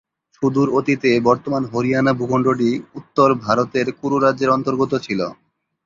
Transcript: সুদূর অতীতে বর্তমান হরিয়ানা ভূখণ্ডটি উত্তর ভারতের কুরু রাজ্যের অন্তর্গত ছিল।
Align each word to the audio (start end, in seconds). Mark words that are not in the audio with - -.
সুদূর 0.35 0.67
অতীতে 0.77 1.11
বর্তমান 1.27 1.63
হরিয়ানা 1.71 2.11
ভূখণ্ডটি 2.13 2.69
উত্তর 2.99 3.29
ভারতের 3.45 3.87
কুরু 3.99 4.17
রাজ্যের 4.19 4.53
অন্তর্গত 4.55 4.91
ছিল। 5.05 5.19